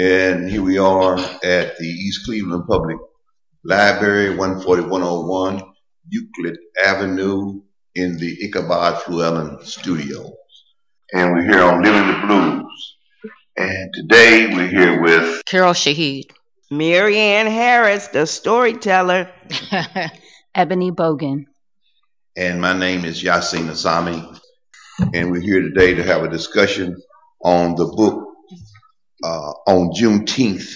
And 0.00 0.48
here 0.48 0.62
we 0.62 0.78
are 0.78 1.18
at 1.18 1.76
the 1.76 1.88
East 1.88 2.24
Cleveland 2.24 2.68
Public 2.68 2.98
Library, 3.64 4.36
14101 4.36 5.60
Euclid 6.08 6.56
Avenue 6.80 7.62
in 7.96 8.16
the 8.16 8.36
Ichabod 8.44 9.02
Flewellen 9.02 9.60
Studios. 9.64 10.36
And 11.12 11.32
we're 11.32 11.42
here 11.42 11.64
on 11.64 11.82
Living 11.82 12.06
the 12.06 12.26
Blues. 12.28 12.96
And 13.56 13.92
today 13.92 14.46
we're 14.54 14.68
here 14.68 15.02
with 15.02 15.44
Carol 15.46 15.72
Shahid, 15.72 16.30
Marianne 16.70 17.48
Harris, 17.48 18.06
the 18.06 18.24
storyteller, 18.24 19.28
Ebony 20.54 20.92
Bogan. 20.92 21.46
And 22.36 22.60
my 22.60 22.72
name 22.72 23.04
is 23.04 23.20
Yasin 23.20 23.66
Asami. 23.66 24.38
And 25.12 25.32
we're 25.32 25.40
here 25.40 25.62
today 25.62 25.94
to 25.94 26.04
have 26.04 26.22
a 26.22 26.28
discussion 26.28 26.96
on 27.42 27.74
the 27.74 27.86
book 27.86 28.27
uh, 29.24 29.52
on 29.66 29.90
Juneteenth 29.92 30.74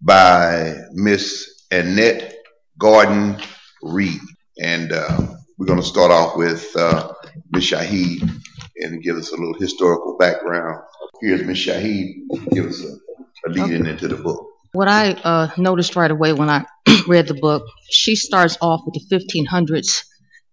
by 0.00 0.74
Miss 0.92 1.64
Annette 1.70 2.36
Gordon 2.78 3.38
Reed. 3.82 4.20
And 4.60 4.92
uh, 4.92 5.26
we're 5.58 5.66
going 5.66 5.80
to 5.80 5.86
start 5.86 6.10
off 6.10 6.36
with 6.36 6.74
uh, 6.76 7.12
Miss 7.52 7.70
Shahid 7.70 8.28
and 8.76 9.02
give 9.02 9.16
us 9.16 9.30
a 9.30 9.36
little 9.36 9.58
historical 9.58 10.16
background. 10.18 10.82
Here's 11.20 11.44
Miss 11.44 11.58
Shahid. 11.58 12.14
Give 12.52 12.66
us 12.66 12.82
a, 12.84 13.48
a 13.48 13.50
lead 13.50 13.72
in 13.72 13.86
into 13.86 14.08
the 14.08 14.16
book. 14.16 14.46
What 14.72 14.88
I 14.88 15.12
uh, 15.12 15.48
noticed 15.56 15.96
right 15.96 16.10
away 16.10 16.32
when 16.32 16.48
I 16.48 16.64
read 17.08 17.26
the 17.26 17.34
book, 17.34 17.64
she 17.90 18.14
starts 18.14 18.56
off 18.60 18.82
with 18.86 18.94
the 18.94 19.16
1500s 19.16 20.04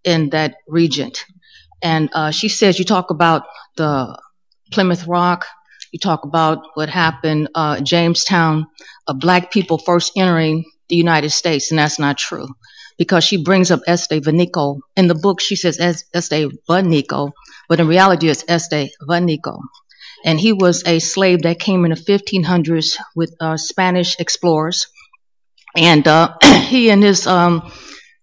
in 0.03 0.29
that 0.29 0.55
region. 0.67 1.11
And 1.81 2.09
uh, 2.13 2.31
she 2.31 2.49
says, 2.49 2.79
you 2.79 2.85
talk 2.85 3.11
about 3.11 3.43
the 3.75 4.19
Plymouth 4.71 5.05
Rock, 5.05 5.45
you 5.97 5.99
talk 5.99 6.25
about 6.25 6.59
what 6.75 6.89
happened 6.89 7.49
uh, 7.55 7.81
Jamestown, 7.81 8.67
uh, 9.07 9.13
black 9.13 9.51
people 9.51 9.79
first 9.79 10.11
entering 10.15 10.63
the 10.89 10.95
United 10.95 11.31
States, 11.31 11.71
and 11.71 11.79
that's 11.79 11.97
not 11.97 12.19
true. 12.19 12.47
Because 12.99 13.23
she 13.23 13.43
brings 13.43 13.71
up 13.71 13.81
Estevanico. 13.87 14.79
In 14.95 15.07
the 15.07 15.15
book, 15.15 15.41
she 15.41 15.55
says 15.55 15.79
Este 15.79 16.51
Vanico, 16.69 17.31
but 17.67 17.79
in 17.79 17.87
reality, 17.87 18.29
it's 18.29 18.43
Este 18.47 18.91
Vanico. 19.09 19.59
And 20.23 20.39
he 20.39 20.53
was 20.53 20.83
a 20.85 20.99
slave 20.99 21.43
that 21.43 21.59
came 21.59 21.83
in 21.85 21.91
the 21.91 21.97
1500s 21.97 22.97
with 23.15 23.33
uh, 23.39 23.57
Spanish 23.57 24.15
explorers. 24.19 24.87
And 25.75 26.07
uh, 26.07 26.35
he 26.43 26.91
and 26.91 27.01
his 27.01 27.25
um, 27.25 27.71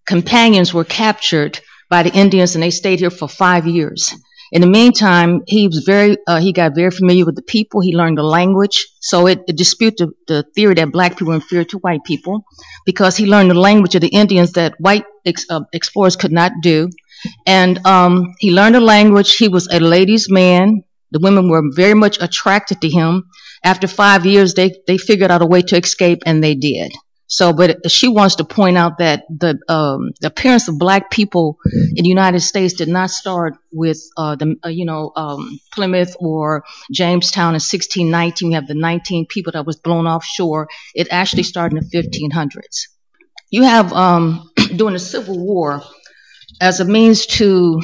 companions 0.05 0.73
were 0.73 0.85
captured 0.85 1.59
by 1.89 2.03
the 2.03 2.13
Indians, 2.13 2.55
and 2.55 2.63
they 2.63 2.71
stayed 2.71 2.99
here 2.99 3.11
for 3.11 3.27
five 3.27 3.67
years. 3.67 4.13
In 4.51 4.61
the 4.61 4.67
meantime, 4.67 5.41
he 5.47 5.67
was 5.67 5.83
very 5.85 6.17
uh, 6.27 6.39
he 6.39 6.53
got 6.53 6.75
very 6.75 6.91
familiar 6.91 7.25
with 7.25 7.35
the 7.35 7.41
people. 7.41 7.81
He 7.81 7.95
learned 7.95 8.17
the 8.17 8.23
language, 8.23 8.87
so 8.99 9.27
it, 9.27 9.43
it 9.47 9.57
disputed 9.57 9.97
the, 9.97 10.13
the, 10.27 10.43
theory 10.55 10.75
that 10.75 10.91
black 10.91 11.13
people 11.13 11.27
were 11.27 11.35
inferior 11.35 11.65
to 11.65 11.79
white 11.79 12.03
people 12.03 12.45
because 12.85 13.17
he 13.17 13.25
learned 13.25 13.49
the 13.51 13.59
language 13.59 13.95
of 13.95 14.01
the 14.01 14.07
Indians 14.07 14.53
that 14.53 14.75
white 14.79 15.05
ex, 15.25 15.45
uh, 15.49 15.61
explorers 15.73 16.15
could 16.15 16.31
not 16.31 16.51
do. 16.61 16.89
And 17.47 17.83
um, 17.85 18.35
he 18.39 18.51
learned 18.51 18.75
the 18.75 18.81
language. 18.81 19.35
He 19.35 19.47
was 19.47 19.67
a 19.67 19.79
ladies' 19.79 20.29
man. 20.29 20.83
The 21.11 21.19
women 21.19 21.49
were 21.49 21.63
very 21.73 21.93
much 21.93 22.21
attracted 22.21 22.81
to 22.81 22.89
him. 22.89 23.23
After 23.63 23.87
five 23.87 24.25
years, 24.25 24.53
they, 24.53 24.75
they 24.85 24.97
figured 24.97 25.31
out 25.31 25.41
a 25.41 25.45
way 25.45 25.63
to 25.63 25.77
escape, 25.77 26.19
and 26.25 26.43
they 26.43 26.53
did. 26.55 26.91
So, 27.27 27.53
but 27.53 27.89
she 27.91 28.07
wants 28.07 28.35
to 28.35 28.45
point 28.45 28.77
out 28.77 28.99
that 28.99 29.23
the, 29.29 29.59
um, 29.67 30.11
the 30.21 30.27
appearance 30.27 30.67
of 30.67 30.77
black 30.77 31.09
people 31.09 31.57
in 31.95 32.03
the 32.03 32.09
United 32.09 32.41
States 32.41 32.75
did 32.75 32.87
not 32.87 33.09
start 33.09 33.55
with 33.71 33.99
uh, 34.15 34.35
the 34.35 34.55
uh, 34.63 34.69
you 34.69 34.85
know 34.85 35.11
um, 35.15 35.59
Plymouth 35.73 36.15
or 36.19 36.63
Jamestown 36.91 37.49
in 37.49 37.61
1619. 37.61 38.49
We 38.49 38.53
have 38.53 38.67
the 38.67 38.75
19 38.75 39.25
people 39.27 39.53
that 39.53 39.65
was 39.65 39.77
blown 39.77 40.05
offshore. 40.05 40.67
It 40.93 41.07
actually 41.09 41.43
started 41.43 41.77
in 41.77 41.89
the 41.89 41.97
1500s. 41.97 42.87
You 43.49 43.63
have 43.63 43.91
um, 43.91 44.51
during 44.75 44.93
the 44.93 44.99
Civil 44.99 45.39
War 45.39 45.81
as 46.61 46.79
a 46.79 46.85
means 46.85 47.25
to 47.25 47.81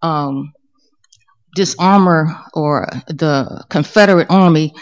um, 0.00 0.52
disarmor 1.54 2.44
or 2.54 2.88
the 3.08 3.64
Confederate 3.68 4.28
Army. 4.30 4.72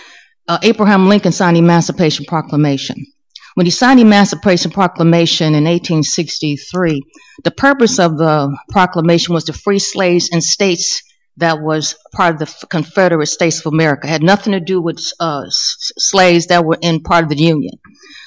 Uh, 0.46 0.58
Abraham 0.62 1.08
Lincoln 1.08 1.32
signed 1.32 1.56
the 1.56 1.60
Emancipation 1.60 2.24
Proclamation. 2.26 3.04
When 3.58 3.66
he 3.66 3.72
signed 3.72 3.98
the 3.98 4.04
Emancipation 4.04 4.70
Proclamation 4.70 5.48
in 5.48 5.64
1863, 5.64 7.02
the 7.42 7.50
purpose 7.50 7.98
of 7.98 8.16
the 8.16 8.56
proclamation 8.70 9.34
was 9.34 9.46
to 9.46 9.52
free 9.52 9.80
slaves 9.80 10.28
in 10.28 10.40
states 10.40 11.02
that 11.38 11.60
was 11.60 11.96
part 12.12 12.34
of 12.34 12.38
the 12.38 12.66
Confederate 12.68 13.26
States 13.26 13.58
of 13.58 13.72
America. 13.72 14.06
It 14.06 14.10
had 14.10 14.22
nothing 14.22 14.52
to 14.52 14.60
do 14.60 14.80
with 14.80 15.04
uh, 15.18 15.46
slaves 15.48 16.46
that 16.46 16.64
were 16.64 16.78
in 16.80 17.02
part 17.02 17.24
of 17.24 17.30
the 17.30 17.36
Union. 17.36 17.74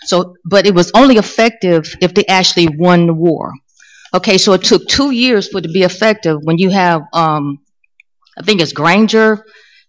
So, 0.03 0.35
but 0.43 0.65
it 0.65 0.75
was 0.75 0.91
only 0.93 1.15
effective 1.15 1.95
if 2.01 2.13
they 2.13 2.25
actually 2.25 2.67
won 2.67 3.07
the 3.07 3.13
war. 3.13 3.53
Okay, 4.13 4.37
so 4.37 4.51
it 4.51 4.65
took 4.65 4.85
two 4.85 5.11
years 5.11 5.47
for 5.47 5.59
it 5.59 5.61
to 5.61 5.69
be 5.69 5.83
effective. 5.83 6.39
When 6.43 6.57
you 6.57 6.71
have, 6.71 7.03
um, 7.13 7.59
I 8.37 8.43
think 8.43 8.59
it's 8.59 8.73
Granger. 8.73 9.45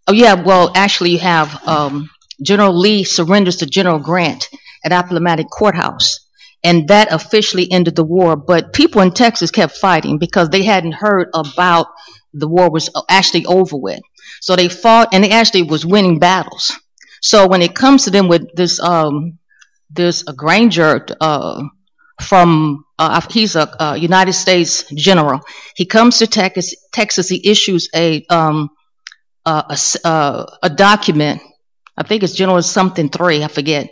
Oh 0.06 0.12
yeah, 0.12 0.34
well 0.34 0.70
actually 0.76 1.10
you 1.10 1.18
have 1.18 1.66
um, 1.66 2.08
General 2.40 2.78
Lee 2.78 3.02
surrenders 3.02 3.56
to 3.56 3.66
General 3.66 3.98
Grant 3.98 4.48
at 4.84 4.92
Appomattox 4.92 5.48
Courthouse. 5.50 6.20
And 6.64 6.88
that 6.88 7.12
officially 7.12 7.70
ended 7.70 7.96
the 7.96 8.04
war. 8.04 8.36
But 8.36 8.72
people 8.72 9.00
in 9.00 9.12
Texas 9.12 9.50
kept 9.50 9.76
fighting 9.76 10.18
because 10.18 10.48
they 10.48 10.62
hadn't 10.62 10.92
heard 10.92 11.28
about 11.34 11.88
the 12.32 12.48
war 12.48 12.70
was 12.70 12.88
actually 13.08 13.46
over 13.46 13.76
with. 13.76 14.00
So 14.40 14.56
they 14.56 14.68
fought 14.68 15.08
and 15.12 15.24
they 15.24 15.30
actually 15.30 15.64
was 15.64 15.84
winning 15.84 16.18
battles. 16.18 16.72
So 17.20 17.46
when 17.48 17.62
it 17.62 17.74
comes 17.74 18.04
to 18.04 18.10
them 18.10 18.28
with 18.28 18.54
this, 18.54 18.80
um, 18.80 19.38
this 19.90 20.24
uh, 20.26 20.32
Granger 20.32 21.04
uh, 21.20 21.64
from, 22.20 22.84
uh, 22.98 23.20
he's 23.30 23.56
a, 23.56 23.74
a, 23.78 23.96
United 23.96 24.32
States 24.32 24.84
general. 24.94 25.40
He 25.74 25.84
comes 25.84 26.18
to 26.18 26.26
Texas. 26.26 26.74
Texas. 26.92 27.28
He 27.28 27.48
issues 27.48 27.88
a 27.94 28.24
um, 28.30 28.70
a, 29.44 29.76
a, 30.04 30.46
a 30.62 30.70
document. 30.70 31.42
I 31.96 32.02
think 32.04 32.22
it's 32.22 32.34
General 32.34 32.62
something 32.62 33.08
three. 33.08 33.42
I 33.42 33.48
forget 33.48 33.90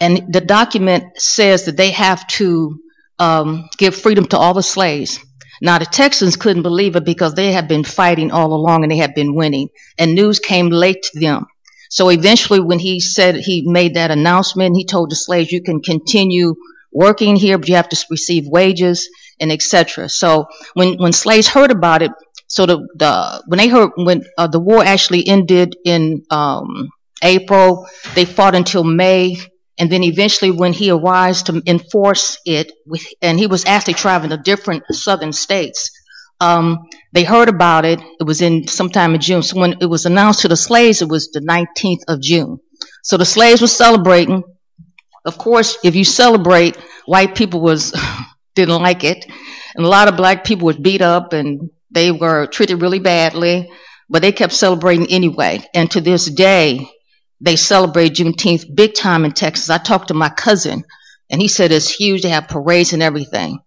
and 0.00 0.32
the 0.32 0.40
document 0.40 1.20
says 1.20 1.64
that 1.64 1.76
they 1.76 1.90
have 1.90 2.26
to 2.28 2.78
um, 3.18 3.68
give 3.78 3.94
freedom 3.94 4.26
to 4.26 4.38
all 4.38 4.54
the 4.54 4.62
slaves. 4.62 5.18
Now, 5.60 5.78
the 5.78 5.86
Texans 5.86 6.36
couldn't 6.36 6.62
believe 6.62 6.96
it 6.96 7.04
because 7.04 7.34
they 7.34 7.52
had 7.52 7.66
been 7.66 7.84
fighting 7.84 8.30
all 8.30 8.52
along 8.52 8.82
and 8.82 8.92
they 8.92 8.98
had 8.98 9.14
been 9.14 9.34
winning, 9.34 9.68
and 9.98 10.14
news 10.14 10.38
came 10.38 10.68
late 10.68 11.02
to 11.04 11.20
them. 11.20 11.46
So 11.88 12.10
eventually, 12.10 12.60
when 12.60 12.78
he 12.78 13.00
said 13.00 13.36
he 13.36 13.62
made 13.64 13.94
that 13.94 14.10
announcement, 14.10 14.76
he 14.76 14.84
told 14.84 15.10
the 15.10 15.16
slaves, 15.16 15.52
"You 15.52 15.62
can 15.62 15.80
continue 15.80 16.56
working 16.92 17.36
here, 17.36 17.58
but 17.58 17.68
you 17.68 17.76
have 17.76 17.88
to 17.88 18.06
receive 18.10 18.46
wages 18.46 19.08
and 19.40 19.50
etc." 19.50 20.08
So 20.08 20.46
when 20.74 20.98
when 20.98 21.12
slaves 21.12 21.48
heard 21.48 21.70
about 21.70 22.02
it, 22.02 22.10
so 22.48 22.66
the, 22.66 22.86
the 22.96 23.42
when 23.46 23.58
they 23.58 23.68
heard 23.68 23.92
when 23.96 24.24
uh, 24.36 24.48
the 24.48 24.60
war 24.60 24.84
actually 24.84 25.26
ended 25.26 25.76
in 25.84 26.24
um, 26.30 26.90
April, 27.22 27.88
they 28.14 28.24
fought 28.24 28.54
until 28.54 28.84
May 28.84 29.38
and 29.78 29.90
then 29.90 30.02
eventually, 30.02 30.50
when 30.50 30.72
he 30.72 30.90
arrives 30.90 31.44
to 31.44 31.62
enforce 31.66 32.38
it, 32.46 32.72
with, 32.86 33.06
and 33.20 33.38
he 33.38 33.46
was 33.46 33.66
actually 33.66 33.94
traveling 33.94 34.30
to 34.30 34.38
different 34.38 34.84
southern 34.90 35.32
states, 35.32 35.90
um, 36.40 36.88
they 37.12 37.24
heard 37.24 37.48
about 37.48 37.84
it. 37.84 38.00
It 38.20 38.24
was 38.24 38.40
in 38.40 38.68
sometime 38.68 39.14
in 39.14 39.20
June. 39.20 39.42
So 39.42 39.58
when 39.58 39.76
it 39.80 39.86
was 39.86 40.06
announced 40.06 40.40
to 40.40 40.48
the 40.48 40.56
slaves, 40.56 41.02
it 41.02 41.08
was 41.08 41.30
the 41.30 41.40
19th 41.40 42.02
of 42.08 42.20
June. 42.20 42.58
So 43.02 43.16
the 43.16 43.24
slaves 43.24 43.60
were 43.60 43.66
celebrating. 43.66 44.44
Of 45.24 45.38
course, 45.38 45.78
if 45.84 45.94
you 45.94 46.04
celebrate, 46.04 46.76
white 47.04 47.34
people 47.34 47.60
was 47.60 47.94
didn't 48.54 48.80
like 48.82 49.04
it, 49.04 49.26
and 49.74 49.84
a 49.84 49.88
lot 49.88 50.08
of 50.08 50.16
black 50.16 50.44
people 50.44 50.66
were 50.66 50.74
beat 50.74 51.02
up 51.02 51.34
and 51.34 51.70
they 51.90 52.10
were 52.12 52.46
treated 52.46 52.80
really 52.80 52.98
badly. 52.98 53.70
But 54.08 54.22
they 54.22 54.32
kept 54.32 54.52
celebrating 54.52 55.08
anyway. 55.10 55.64
And 55.74 55.90
to 55.90 56.00
this 56.00 56.26
day, 56.26 56.88
they 57.40 57.56
celebrate 57.56 58.14
Juneteenth 58.14 58.74
big 58.74 58.94
time 58.94 59.24
in 59.24 59.32
Texas. 59.32 59.70
I 59.70 59.78
talked 59.78 60.08
to 60.08 60.14
my 60.14 60.28
cousin, 60.28 60.84
and 61.30 61.40
he 61.40 61.48
said 61.48 61.72
it's 61.72 61.90
huge. 61.90 62.22
They 62.22 62.30
have 62.30 62.48
parades 62.48 62.92
and 62.92 63.02
everything. 63.02 63.58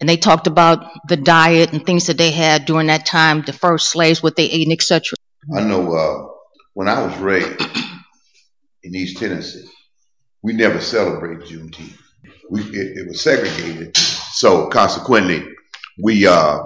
And 0.00 0.08
they 0.08 0.16
talked 0.16 0.48
about 0.48 0.84
the 1.06 1.16
diet 1.16 1.72
and 1.72 1.86
things 1.86 2.08
that 2.08 2.18
they 2.18 2.32
had 2.32 2.64
during 2.64 2.88
that 2.88 3.06
time, 3.06 3.42
the 3.42 3.52
first 3.52 3.90
slaves, 3.90 4.22
what 4.22 4.34
they 4.34 4.46
ate, 4.46 4.72
etc. 4.72 5.16
I 5.54 5.62
know 5.62 5.94
uh, 5.94 6.32
when 6.74 6.88
I 6.88 7.06
was 7.06 7.16
raised 7.18 7.60
in 8.82 8.94
East 8.94 9.18
Tennessee, 9.18 9.68
we 10.42 10.54
never 10.54 10.80
celebrated 10.80 11.46
Juneteenth. 11.46 11.98
We, 12.50 12.62
it, 12.62 12.98
it 12.98 13.08
was 13.08 13.22
segregated, 13.22 13.96
so 13.96 14.66
consequently, 14.66 15.46
we 16.02 16.26
uh, 16.26 16.58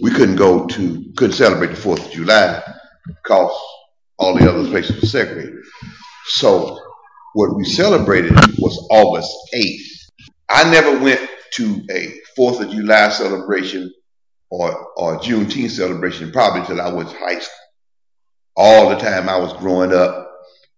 we 0.00 0.10
couldn't 0.10 0.36
go 0.36 0.66
to 0.66 1.12
couldn't 1.16 1.34
celebrate 1.34 1.70
the 1.70 1.76
Fourth 1.76 2.06
of 2.06 2.12
July 2.12 2.62
because 3.06 3.52
all 4.18 4.36
the 4.38 4.48
other 4.48 4.68
places 4.68 5.00
were 5.00 5.06
segregated. 5.06 5.62
So 6.26 6.78
what 7.34 7.56
we 7.56 7.64
celebrated 7.64 8.32
was 8.58 8.86
August 8.90 9.32
8th. 9.54 10.10
I 10.48 10.70
never 10.70 10.98
went 10.98 11.20
to 11.54 11.82
a 11.90 12.14
Fourth 12.34 12.60
of 12.60 12.70
July 12.70 13.08
celebration 13.10 13.92
or 14.50 14.88
or 14.96 15.18
Juneteenth 15.18 15.70
celebration 15.70 16.30
probably 16.30 16.66
till 16.66 16.80
I 16.80 16.92
was 16.92 17.12
high 17.12 17.38
school. 17.38 17.52
All 18.56 18.88
the 18.88 18.96
time 18.96 19.28
I 19.28 19.36
was 19.38 19.52
growing 19.54 19.92
up, 19.92 20.30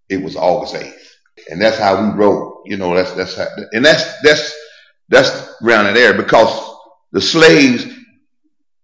it 0.08 0.22
was 0.22 0.36
August 0.36 0.74
8th. 0.74 1.08
And 1.50 1.60
that's 1.60 1.78
how 1.78 2.02
we 2.02 2.18
wrote, 2.18 2.62
you 2.66 2.76
know, 2.76 2.94
that's, 2.94 3.12
that's 3.12 3.36
how, 3.36 3.46
and 3.72 3.84
that's, 3.84 4.20
that's, 4.22 4.54
that's 5.08 5.54
around 5.62 5.94
there 5.94 6.14
because 6.14 6.74
the 7.12 7.20
slaves, 7.20 7.86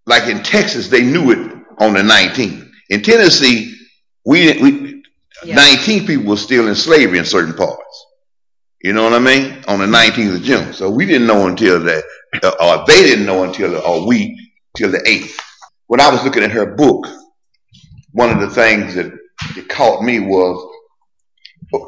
like 0.07 0.29
in 0.29 0.43
Texas, 0.43 0.89
they 0.89 1.03
knew 1.03 1.31
it 1.31 1.53
on 1.79 1.95
the 1.95 2.00
19th. 2.00 2.71
In 2.91 3.03
Tennessee, 3.03 3.75
we 4.25 4.43
didn't, 4.43 4.62
we, 4.62 5.03
yeah. 5.44 5.55
19 5.55 6.06
people 6.06 6.25
were 6.26 6.37
still 6.37 6.69
in 6.69 6.75
slavery 6.75 7.19
in 7.19 7.25
certain 7.25 7.55
parts. 7.55 8.06
You 8.82 8.93
know 8.93 9.05
what 9.05 9.15
I 9.15 9.19
mean? 9.19 9.65
On 9.67 9.79
the 9.79 9.87
19th 9.87 10.37
of 10.37 10.43
June. 10.43 10.73
So 10.73 10.91
we 10.91 11.06
didn't 11.06 11.26
know 11.26 11.47
until 11.47 11.81
that, 11.81 12.05
or 12.61 12.85
they 12.87 13.03
didn't 13.03 13.26
know 13.26 13.44
until, 13.44 13.76
or 13.76 14.06
we, 14.06 14.53
till 14.76 14.91
the 14.91 14.99
8th. 14.99 15.38
When 15.87 16.00
I 16.00 16.11
was 16.11 16.23
looking 16.25 16.43
at 16.43 16.50
her 16.50 16.75
book, 16.75 17.06
one 18.12 18.31
of 18.31 18.41
the 18.41 18.50
things 18.50 18.94
that 18.94 19.12
it 19.56 19.69
caught 19.69 20.03
me 20.03 20.21
was, 20.21 20.71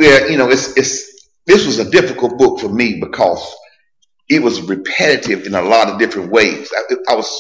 yeah, 0.01 0.27
you 0.27 0.39
know, 0.39 0.51
it's, 0.51 0.77
it's, 0.77 1.29
this 1.47 1.67
was 1.67 1.79
a 1.79 1.91
difficult 1.91 2.39
book 2.39 2.61
for 2.61 2.69
me 2.69 2.99
because 3.01 3.55
it 4.29 4.43
was 4.43 4.61
repetitive 4.63 5.47
in 5.47 5.55
a 5.55 5.63
lot 5.63 5.89
of 5.89 5.99
different 5.99 6.31
ways. 6.33 6.73
I, 6.75 6.95
I 7.11 7.15
was, 7.15 7.31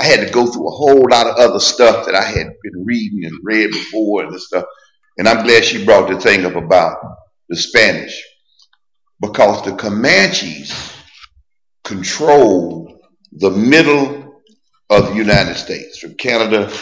I 0.00 0.06
had 0.06 0.26
to 0.26 0.32
go 0.32 0.46
through 0.46 0.68
a 0.68 0.76
whole 0.76 1.08
lot 1.10 1.26
of 1.26 1.36
other 1.36 1.58
stuff 1.58 2.06
that 2.06 2.14
I 2.14 2.24
had 2.24 2.46
been 2.62 2.84
reading 2.84 3.24
and 3.24 3.38
read 3.42 3.70
before 3.70 4.24
and 4.24 4.40
stuff. 4.40 4.64
And 5.16 5.28
I'm 5.28 5.44
glad 5.44 5.64
she 5.64 5.84
brought 5.84 6.08
the 6.08 6.20
thing 6.20 6.44
up 6.44 6.54
about 6.54 6.98
the 7.48 7.56
Spanish 7.56 8.22
because 9.20 9.64
the 9.64 9.72
Comanches 9.72 10.94
controlled 11.82 13.00
the 13.32 13.50
middle 13.50 14.40
of 14.90 15.08
the 15.08 15.14
United 15.14 15.54
States 15.54 15.98
from 15.98 16.14
Canada 16.14 16.72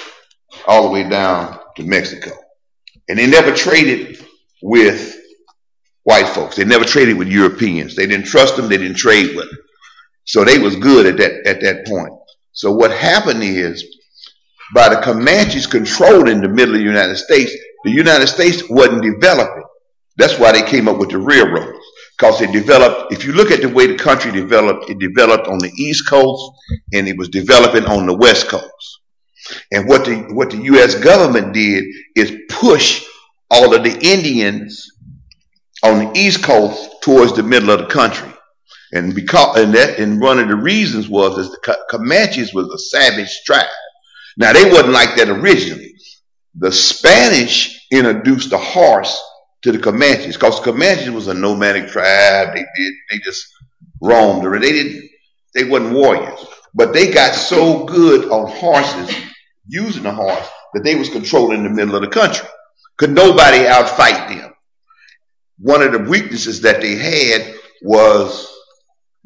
all 0.66 0.84
the 0.84 0.90
way 0.90 1.08
down 1.08 1.58
to 1.76 1.82
Mexico. 1.82 2.32
And 3.08 3.19
they 3.19 3.26
never 3.26 3.54
traded 3.54 4.19
with 4.62 5.16
white 6.02 6.28
folks. 6.28 6.56
They 6.56 6.64
never 6.64 6.84
traded 6.84 7.16
with 7.16 7.28
Europeans. 7.28 7.96
They 7.96 8.06
didn't 8.06 8.26
trust 8.26 8.56
them. 8.56 8.69
They 8.69 8.78
didn't 8.78 8.96
trade 8.96 9.34
with 9.34 9.48
them. 9.48 9.58
So 10.24 10.44
they 10.44 10.58
was 10.58 10.76
good 10.76 11.06
at 11.06 11.16
that, 11.19 11.46
at 11.46 11.60
that 11.62 11.86
point. 11.86 12.12
So 12.56 12.73
what 12.73 12.91
happened 12.91 13.43
is 13.43 13.85
by 14.75 14.88
the 14.88 14.97
Comanches 14.97 15.67
controlling 15.70 16.41
the 16.41 16.49
middle 16.49 16.75
of 16.75 16.81
the 16.81 16.87
United 16.87 17.17
States, 17.17 17.53
the 17.85 17.91
United 17.91 18.29
States 18.29 18.62
wasn't 18.70 19.03
developing. 19.03 19.62
That's 20.17 20.38
why 20.38 20.53
they 20.53 20.62
came 20.62 20.88
up 20.88 20.97
with 20.97 21.11
the 21.11 21.19
railroads. 21.19 21.79
Because 22.17 22.41
it 22.41 22.53
developed, 22.53 23.12
if 23.12 23.26
you 23.26 23.35
look 23.35 23.50
at 23.50 23.61
the 23.61 23.69
way 23.69 23.87
the 23.87 23.99
country 23.99 24.32
developed, 24.32 24.88
it 24.88 24.99
developed 24.99 25.47
on 25.49 25.58
the 25.58 25.70
East 25.76 26.08
Coast 26.08 26.50
and 26.94 27.06
it 27.06 27.19
was 27.19 27.29
developing 27.29 27.85
on 27.85 28.06
the 28.06 28.17
West 28.17 28.49
Coast. 28.49 29.00
And 29.70 29.87
what 29.87 30.06
the, 30.06 30.17
what 30.32 30.50
the 30.50 30.56
U.S. 30.56 30.94
government 30.94 31.53
did 31.53 31.85
is 32.17 32.35
push 32.49 33.05
all 33.50 33.75
of 33.75 33.85
the 33.85 33.99
Indians 34.00 34.91
on 35.85 36.06
the 36.06 36.19
East 36.19 36.43
Coast 36.43 37.03
towards 37.03 37.37
the 37.37 37.43
middle 37.43 37.70
of 37.70 37.81
the 37.81 37.87
country. 37.87 38.32
And 38.96 39.14
because 39.14 39.58
and 39.58 39.75
that 39.75 39.98
and 39.98 40.20
one 40.20 40.38
of 40.38 40.48
the 40.48 40.56
reasons 40.56 41.08
was 41.08 41.37
is 41.37 41.50
the 41.50 41.76
Comanches 41.90 42.54
was 42.54 42.69
a 42.69 42.78
savage 42.78 43.43
tribe. 43.44 43.66
Now 44.38 44.54
they 44.54 44.64
wasn't 44.64 44.93
like 44.93 45.16
that 45.16 45.28
originally. 45.28 45.94
The 46.54 46.72
Spanish 46.72 47.87
introduced 47.93 48.50
the 48.50 48.58
horse 48.58 49.22
to 49.62 49.72
the 49.72 49.78
Comanches 49.78 50.37
because 50.37 50.58
the 50.58 50.72
Comanches 50.72 51.10
was 51.10 51.28
a 51.28 51.34
nomadic 51.34 51.88
tribe. 51.88 52.54
They 52.54 52.64
did 52.76 52.94
they 53.10 53.19
just 53.19 53.46
roamed. 54.00 54.44
They 54.62 54.72
didn't 54.72 55.10
they 55.54 55.64
wasn't 55.64 55.93
warriors, 55.93 56.46
but 56.75 56.94
they 56.94 57.12
got 57.12 57.34
so 57.34 57.84
good 57.84 58.31
on 58.31 58.50
horses, 58.50 59.14
using 59.69 60.04
the 60.04 60.12
horse, 60.12 60.48
that 60.72 60.84
they 60.84 60.94
was 60.94 61.10
controlling 61.10 61.62
the 61.62 61.70
middle 61.70 61.96
of 61.96 62.02
the 62.02 62.08
country. 62.08 62.48
Could 62.96 63.10
nobody 63.10 63.58
outfight 63.58 64.28
them? 64.28 64.54
One 65.58 65.82
of 65.82 65.93
the 65.93 65.98
weaknesses 65.98 66.62
that 66.62 66.81
they 66.81 66.94
had 66.94 67.54
was 67.82 68.56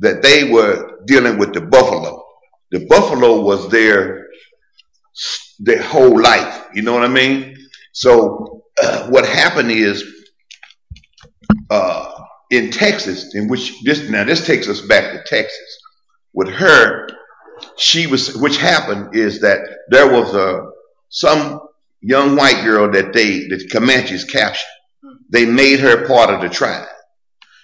that 0.01 0.23
they 0.23 0.51
were 0.51 0.99
dealing 1.07 1.39
with 1.39 1.53
the 1.53 1.61
buffalo. 1.61 2.23
The 2.71 2.87
buffalo 2.87 3.41
was 3.41 3.69
their 3.71 4.27
their 5.59 5.83
whole 5.83 6.21
life. 6.21 6.67
You 6.75 6.83
know 6.83 6.93
what 6.95 7.05
I 7.05 7.09
mean? 7.09 7.57
So 7.93 8.63
uh, 8.83 9.07
what 9.11 9.27
happened 9.27 9.71
is 9.71 10.05
uh, 11.71 12.13
in 12.51 12.71
Texas, 12.71 13.35
in 13.35 13.49
which 13.49 13.83
this 13.85 14.09
now 14.09 14.25
this 14.25 14.47
takes 14.47 14.69
us 14.69 14.81
back 14.83 15.13
to 15.13 15.23
Texas. 15.27 15.79
With 16.33 16.49
her, 16.49 17.09
she 17.77 18.07
was 18.07 18.37
which 18.37 18.57
happened 18.57 19.15
is 19.15 19.41
that 19.41 19.61
there 19.91 20.11
was 20.11 20.35
a 20.35 20.71
some 21.09 21.61
young 22.01 22.37
white 22.37 22.63
girl 22.65 22.91
that 22.91 23.13
they 23.13 23.47
the 23.49 23.69
Comanches 23.71 24.25
captured. 24.25 24.67
They 25.31 25.45
made 25.45 25.81
her 25.81 26.07
part 26.07 26.31
of 26.31 26.41
the 26.41 26.49
tribe. 26.49 26.89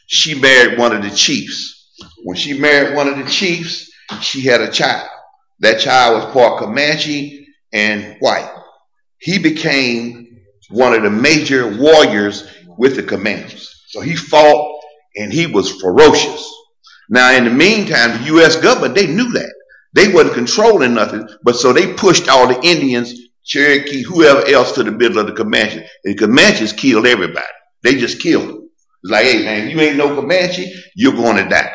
She 0.07 0.39
married 0.39 0.79
one 0.79 0.95
of 0.95 1.03
the 1.03 1.11
chiefs. 1.11 1.76
When 2.27 2.37
she 2.37 2.59
married 2.59 2.97
one 2.97 3.07
of 3.07 3.17
the 3.19 3.31
chiefs, 3.31 3.89
she 4.21 4.41
had 4.41 4.61
a 4.61 4.69
child. 4.69 5.09
That 5.61 5.79
child 5.79 6.17
was 6.17 6.33
part 6.33 6.59
Comanche 6.59 7.47
and 7.73 8.17
white. 8.19 8.53
He 9.19 9.39
became 9.39 10.41
one 10.69 10.93
of 10.93 11.05
the 11.05 11.11
major 11.11 11.79
warriors 11.79 12.53
with 12.67 12.97
the 12.97 13.05
Comanches. 13.05 13.73
So 13.91 14.01
he 14.01 14.17
fought 14.17 14.77
and 15.15 15.33
he 15.33 15.47
was 15.47 15.81
ferocious. 15.81 16.53
Now, 17.09 17.33
in 17.33 17.45
the 17.45 17.51
meantime, 17.51 18.19
the 18.19 18.25
U.S. 18.25 18.57
government, 18.57 18.97
they 18.97 19.07
knew 19.07 19.31
that. 19.31 19.55
They 19.95 20.13
wasn't 20.13 20.35
controlling 20.35 20.95
nothing, 20.95 21.29
but 21.45 21.55
so 21.55 21.73
they 21.73 21.95
pushed 21.95 22.29
all 22.29 22.49
the 22.49 22.61
Indians, 22.67 23.15
Cherokee, 23.45 24.03
whoever 24.03 24.45
else 24.49 24.73
to 24.73 24.83
the 24.83 24.91
middle 24.91 25.21
of 25.21 25.29
the 25.29 25.33
Comanches. 25.33 25.89
And 26.03 26.19
the 26.19 26.27
Comanches 26.27 26.73
killed 26.73 27.07
everybody. 27.07 27.47
They 27.85 27.95
just 27.95 28.21
killed 28.21 28.49
them. 28.49 28.69
It's 29.05 29.13
like, 29.13 29.27
hey 29.27 29.45
man, 29.45 29.71
you 29.71 29.81
ain't 29.81 29.97
no 29.97 30.13
Comanche, 30.17 30.75
you're 30.97 31.13
going 31.15 31.37
to 31.37 31.49
die. 31.49 31.73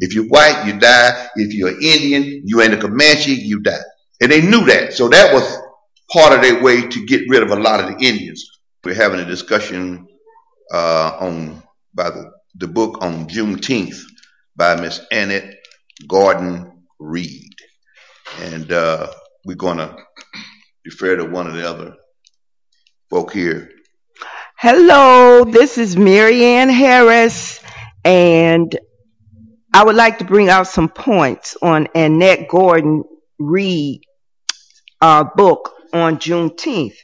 If 0.00 0.14
you're 0.14 0.26
white, 0.26 0.64
you 0.66 0.78
die. 0.78 1.28
If 1.36 1.52
you're 1.54 1.80
Indian, 1.80 2.42
you 2.44 2.60
ain't 2.60 2.74
a 2.74 2.78
Comanche, 2.78 3.32
you 3.32 3.60
die. 3.60 3.78
And 4.20 4.30
they 4.30 4.40
knew 4.40 4.64
that. 4.66 4.92
So 4.92 5.08
that 5.08 5.32
was 5.32 5.58
part 6.12 6.34
of 6.34 6.42
their 6.42 6.62
way 6.62 6.86
to 6.86 7.06
get 7.06 7.22
rid 7.28 7.42
of 7.42 7.50
a 7.50 7.56
lot 7.56 7.80
of 7.80 7.86
the 7.86 8.04
Indians. 8.04 8.44
We're 8.84 8.94
having 8.94 9.20
a 9.20 9.24
discussion 9.24 10.06
uh, 10.72 11.16
on 11.20 11.62
by 11.94 12.10
the, 12.10 12.30
the 12.56 12.68
book 12.68 13.02
on 13.02 13.28
Juneteenth 13.28 14.00
by 14.56 14.80
Miss 14.80 15.00
Annette 15.10 15.54
Gordon 16.08 16.84
Reed. 16.98 17.54
And 18.40 18.72
uh, 18.72 19.08
we're 19.44 19.56
going 19.56 19.78
to 19.78 19.96
defer 20.84 21.16
to 21.16 21.24
one 21.24 21.46
of 21.46 21.54
the 21.54 21.68
other 21.68 21.96
folk 23.10 23.32
here. 23.32 23.70
Hello, 24.56 25.44
this 25.44 25.76
is 25.76 25.96
Marianne 25.96 26.68
Harris, 26.68 27.60
and 28.04 28.78
I 29.74 29.84
would 29.84 29.96
like 29.96 30.18
to 30.18 30.24
bring 30.24 30.50
out 30.50 30.66
some 30.66 30.88
points 30.88 31.56
on 31.62 31.88
Annette 31.94 32.48
Gordon 32.48 33.04
Reed 33.38 34.02
uh, 35.00 35.24
book 35.24 35.72
on 35.92 36.18
Juneteenth. 36.18 36.96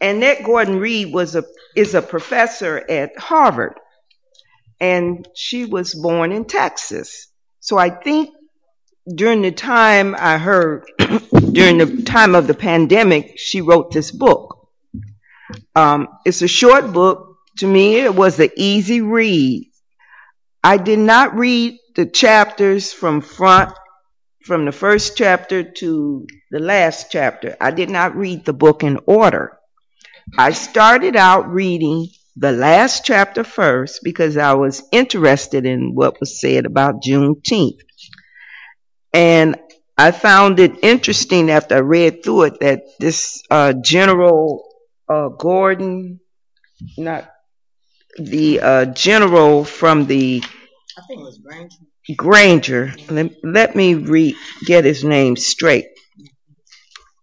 Annette 0.00 0.44
Gordon 0.44 0.78
Reed 0.80 1.12
was 1.12 1.36
a 1.36 1.44
is 1.76 1.94
a 1.94 2.02
professor 2.02 2.78
at 2.90 3.16
Harvard, 3.18 3.74
and 4.80 5.26
she 5.34 5.64
was 5.64 5.94
born 5.94 6.32
in 6.32 6.44
Texas. 6.44 7.28
So 7.60 7.78
I 7.78 7.90
think 7.90 8.30
during 9.12 9.42
the 9.42 9.52
time 9.52 10.16
I 10.18 10.38
heard, 10.38 10.84
during 10.98 11.78
the 11.78 12.02
time 12.04 12.34
of 12.34 12.46
the 12.46 12.54
pandemic, 12.54 13.38
she 13.38 13.60
wrote 13.60 13.92
this 13.92 14.10
book. 14.10 14.68
Um, 15.74 16.08
it's 16.24 16.42
a 16.42 16.48
short 16.48 16.92
book. 16.92 17.36
To 17.58 17.66
me, 17.66 17.96
it 17.96 18.14
was 18.14 18.38
an 18.38 18.50
easy 18.56 19.00
read. 19.00 19.67
I 20.62 20.76
did 20.76 20.98
not 20.98 21.36
read 21.36 21.78
the 21.94 22.06
chapters 22.06 22.92
from 22.92 23.20
front, 23.20 23.72
from 24.44 24.64
the 24.64 24.72
first 24.72 25.16
chapter 25.16 25.62
to 25.62 26.26
the 26.50 26.58
last 26.58 27.10
chapter. 27.10 27.56
I 27.60 27.70
did 27.70 27.90
not 27.90 28.16
read 28.16 28.44
the 28.44 28.52
book 28.52 28.82
in 28.82 28.98
order. 29.06 29.58
I 30.36 30.52
started 30.52 31.16
out 31.16 31.48
reading 31.48 32.08
the 32.36 32.52
last 32.52 33.04
chapter 33.04 33.44
first 33.44 34.00
because 34.02 34.36
I 34.36 34.54
was 34.54 34.82
interested 34.92 35.66
in 35.66 35.94
what 35.94 36.20
was 36.20 36.40
said 36.40 36.66
about 36.66 37.02
Juneteenth. 37.02 37.80
And 39.12 39.56
I 39.96 40.12
found 40.12 40.60
it 40.60 40.84
interesting 40.84 41.50
after 41.50 41.76
I 41.76 41.80
read 41.80 42.22
through 42.22 42.42
it 42.44 42.60
that 42.60 42.82
this 43.00 43.42
uh, 43.50 43.72
General 43.72 44.64
uh, 45.08 45.28
Gordon, 45.30 46.20
not 46.96 47.28
the 48.18 48.60
uh, 48.60 48.84
general 48.86 49.64
from 49.64 50.06
the 50.06 50.42
I 50.96 51.00
think 51.06 51.20
it 51.20 51.24
was 51.24 51.38
Granger. 51.38 51.76
Granger. 52.16 52.94
Let, 53.08 53.32
let 53.44 53.76
me 53.76 53.94
re, 53.94 54.36
get 54.66 54.84
his 54.84 55.04
name 55.04 55.36
straight. 55.36 55.86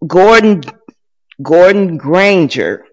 Gordon 0.05 0.63
Gordon 1.41 1.97
Granger. 1.97 2.85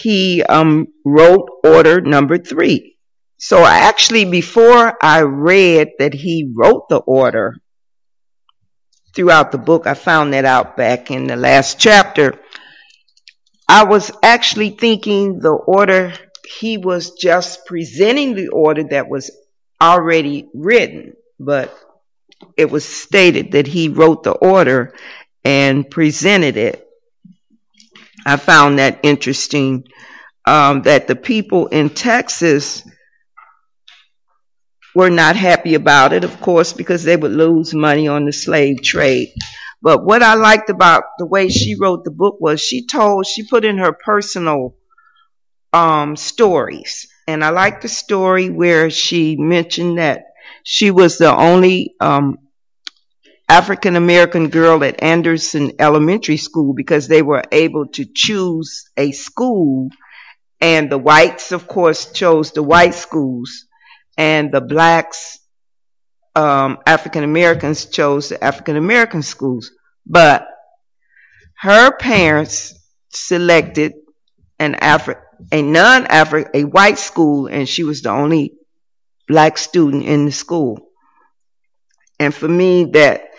He 0.00 0.42
um, 0.42 0.88
wrote 1.04 1.48
order 1.64 2.00
number 2.00 2.38
three. 2.38 2.96
So 3.38 3.58
I 3.58 3.78
actually, 3.78 4.24
before 4.24 4.96
I 5.02 5.22
read 5.22 5.90
that 5.98 6.14
he 6.14 6.50
wrote 6.56 6.88
the 6.88 6.98
order 6.98 7.56
throughout 9.14 9.52
the 9.52 9.58
book, 9.58 9.86
I 9.86 9.94
found 9.94 10.32
that 10.32 10.44
out 10.44 10.76
back 10.76 11.10
in 11.10 11.26
the 11.26 11.36
last 11.36 11.78
chapter. 11.78 12.38
I 13.68 13.84
was 13.84 14.10
actually 14.22 14.70
thinking 14.70 15.40
the 15.40 15.52
order, 15.52 16.12
he 16.46 16.78
was 16.78 17.12
just 17.12 17.66
presenting 17.66 18.34
the 18.34 18.48
order 18.48 18.84
that 18.84 19.08
was 19.08 19.30
already 19.80 20.48
written, 20.54 21.14
but 21.38 21.76
it 22.56 22.70
was 22.70 22.84
stated 22.84 23.52
that 23.52 23.66
he 23.66 23.88
wrote 23.88 24.22
the 24.22 24.32
order 24.32 24.94
and 25.44 25.90
presented 25.90 26.56
it. 26.56 26.86
I 28.26 28.36
found 28.36 28.78
that 28.78 29.00
interesting 29.02 29.86
um, 30.46 30.82
that 30.82 31.06
the 31.06 31.16
people 31.16 31.66
in 31.68 31.90
Texas 31.90 32.82
were 34.94 35.10
not 35.10 35.36
happy 35.36 35.74
about 35.74 36.12
it, 36.12 36.24
of 36.24 36.40
course, 36.40 36.72
because 36.72 37.02
they 37.02 37.16
would 37.16 37.32
lose 37.32 37.74
money 37.74 38.08
on 38.08 38.24
the 38.24 38.32
slave 38.32 38.82
trade. 38.82 39.32
But 39.82 40.04
what 40.04 40.22
I 40.22 40.34
liked 40.34 40.70
about 40.70 41.04
the 41.18 41.26
way 41.26 41.48
she 41.48 41.74
wrote 41.78 42.04
the 42.04 42.10
book 42.10 42.36
was 42.40 42.60
she 42.60 42.86
told, 42.86 43.26
she 43.26 43.46
put 43.46 43.64
in 43.64 43.78
her 43.78 43.92
personal 43.92 44.76
um, 45.74 46.16
stories. 46.16 47.06
And 47.26 47.44
I 47.44 47.50
like 47.50 47.80
the 47.80 47.88
story 47.88 48.48
where 48.48 48.88
she 48.90 49.36
mentioned 49.36 49.98
that 49.98 50.22
she 50.62 50.90
was 50.90 51.18
the 51.18 51.34
only 51.34 51.94
um, 52.00 52.38
African 53.48 53.96
American 53.96 54.48
girl 54.48 54.84
at 54.84 55.02
Anderson 55.02 55.72
Elementary 55.78 56.36
School 56.36 56.74
because 56.74 57.08
they 57.08 57.22
were 57.22 57.42
able 57.50 57.88
to 57.88 58.06
choose 58.14 58.88
a 58.96 59.10
school, 59.12 59.90
and 60.60 60.90
the 60.90 60.98
whites, 60.98 61.52
of 61.52 61.66
course, 61.66 62.12
chose 62.12 62.52
the 62.52 62.62
white 62.62 62.94
schools, 62.94 63.66
and 64.16 64.52
the 64.52 64.60
blacks, 64.60 65.38
um, 66.36 66.78
African 66.86 67.24
Americans, 67.24 67.86
chose 67.86 68.28
the 68.28 68.42
African 68.42 68.76
American 68.76 69.22
schools. 69.22 69.70
But 70.06 70.46
her 71.58 71.96
parents 71.96 72.74
selected 73.10 73.94
an 74.58 74.74
Afri- 74.74 75.20
a 75.52 75.62
non-African, 75.62 76.50
a 76.54 76.64
white 76.64 76.98
school, 76.98 77.46
and 77.46 77.68
she 77.68 77.84
was 77.84 78.02
the 78.02 78.10
only 78.10 78.54
black 79.26 79.58
student 79.58 80.04
in 80.04 80.26
the 80.26 80.32
school. 80.32 80.78
And 82.18 82.34
for 82.34 82.48
me, 82.48 82.84
that 82.92 83.30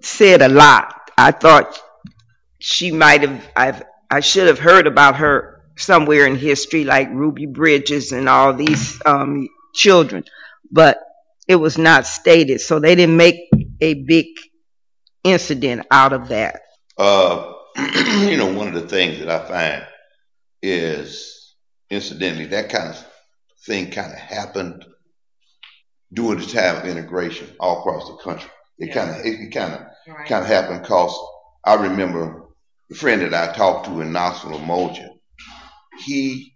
said 0.00 0.42
a 0.42 0.48
lot. 0.48 0.94
I 1.16 1.32
thought 1.32 1.80
she 2.58 2.92
might 2.92 3.22
have, 3.22 3.48
I've, 3.56 3.82
I 4.10 4.20
should 4.20 4.46
have 4.46 4.58
heard 4.58 4.86
about 4.86 5.16
her 5.16 5.62
somewhere 5.76 6.26
in 6.26 6.36
history, 6.36 6.84
like 6.84 7.10
Ruby 7.10 7.46
Bridges 7.46 8.12
and 8.12 8.28
all 8.28 8.52
these 8.52 9.00
um, 9.06 9.48
children, 9.74 10.24
but 10.70 10.98
it 11.46 11.56
was 11.56 11.78
not 11.78 12.06
stated. 12.06 12.60
So 12.60 12.78
they 12.78 12.94
didn't 12.94 13.16
make 13.16 13.48
a 13.80 13.94
big 13.94 14.26
incident 15.24 15.86
out 15.90 16.12
of 16.12 16.28
that. 16.28 16.60
Uh, 16.96 17.54
you 18.20 18.36
know, 18.36 18.52
one 18.52 18.68
of 18.68 18.74
the 18.74 18.88
things 18.88 19.18
that 19.20 19.28
I 19.28 19.46
find 19.46 19.86
is, 20.62 21.37
incidentally, 21.90 22.46
that 22.46 22.68
kind 22.68 22.88
of 22.88 23.06
thing 23.64 23.90
kind 23.90 24.12
of 24.12 24.18
happened 24.18 24.84
during 26.12 26.38
the 26.38 26.46
time 26.46 26.76
of 26.76 26.86
integration 26.86 27.48
all 27.60 27.80
across 27.80 28.08
the 28.08 28.16
country. 28.22 28.50
It 28.78 28.92
kind 28.92 29.10
of 29.10 29.16
it 29.24 29.50
kind 29.52 29.74
of 29.74 29.80
right. 30.08 30.28
kind 30.28 30.42
of 30.42 30.46
happened 30.48 30.82
because 30.82 31.18
I 31.64 31.74
remember 31.74 32.46
the 32.88 32.94
friend 32.94 33.22
that 33.22 33.34
I 33.34 33.52
talked 33.52 33.86
to 33.86 34.00
in 34.00 34.12
Knoxville, 34.12 34.58
Umoja. 34.58 35.08
He 36.04 36.54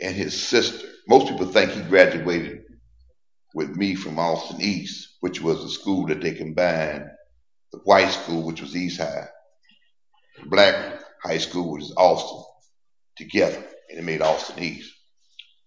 and 0.00 0.14
his 0.14 0.40
sister. 0.40 0.88
Most 1.06 1.28
people 1.28 1.46
think 1.46 1.70
he 1.70 1.82
graduated 1.82 2.62
with 3.54 3.76
me 3.76 3.94
from 3.94 4.18
Austin 4.18 4.60
East, 4.60 5.16
which 5.20 5.40
was 5.40 5.62
a 5.62 5.68
school 5.68 6.06
that 6.06 6.20
they 6.20 6.32
combined 6.32 7.04
the 7.72 7.78
white 7.80 8.08
school, 8.08 8.42
which 8.42 8.60
was 8.60 8.74
East 8.74 9.00
High, 9.00 9.28
the 10.42 10.48
black 10.48 11.00
high 11.22 11.38
school, 11.38 11.72
which 11.72 11.84
is 11.84 11.94
Austin, 11.96 12.42
together, 13.16 13.64
and 13.94 14.00
it 14.00 14.04
made 14.04 14.22
Austin 14.22 14.62
East. 14.62 14.92